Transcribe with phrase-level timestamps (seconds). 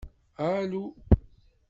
[0.47, 0.81] Alu!